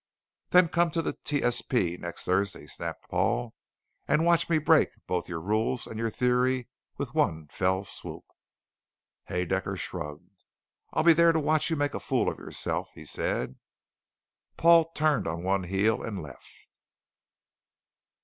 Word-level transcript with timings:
"Then 0.49 0.67
come 0.67 0.89
to 0.97 1.03
the 1.03 1.13
T.S.P. 1.13 1.97
next 1.97 2.25
Tuesday," 2.25 2.65
snapped 2.65 3.07
Paul, 3.11 3.53
"and 4.07 4.25
watch 4.25 4.49
me 4.49 4.57
break 4.57 4.89
both 5.05 5.29
your 5.29 5.39
rules 5.39 5.85
and 5.85 5.99
your 5.99 6.09
theory 6.09 6.69
with 6.97 7.13
one 7.13 7.45
fell 7.49 7.83
swoop!" 7.83 8.23
Haedaecker 9.29 9.77
shrugged. 9.77 10.27
"I'll 10.91 11.03
be 11.03 11.13
there 11.13 11.33
to 11.33 11.39
watch 11.39 11.69
you 11.69 11.75
make 11.75 11.93
a 11.93 11.99
fool 11.99 12.29
of 12.29 12.39
yourself," 12.39 12.89
he 12.95 13.05
said. 13.05 13.57
Paul 14.57 14.85
turned 14.85 15.27
on 15.27 15.43
one 15.43 15.65
heel 15.65 16.01
and 16.01 16.19
left. 16.19 16.49